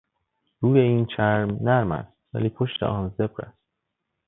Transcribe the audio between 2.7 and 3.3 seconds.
آن